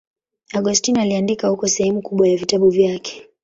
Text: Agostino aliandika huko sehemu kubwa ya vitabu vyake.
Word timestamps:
Agostino 0.53 1.01
aliandika 1.01 1.47
huko 1.47 1.67
sehemu 1.67 2.01
kubwa 2.01 2.27
ya 2.27 2.37
vitabu 2.37 2.69
vyake. 2.69 3.27